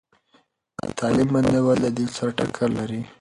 د 0.87 0.89
تعليم 0.99 1.29
بندول 1.35 1.77
د 1.81 1.87
دین 1.97 2.09
سره 2.17 2.31
ټکر 2.37 2.69
لري. 2.79 3.01